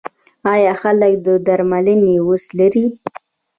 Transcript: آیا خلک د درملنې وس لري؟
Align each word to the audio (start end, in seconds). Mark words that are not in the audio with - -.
آیا 0.53 0.73
خلک 0.81 1.13
د 1.25 1.27
درملنې 1.47 2.15
وس 2.27 2.45
لري؟ 2.59 2.85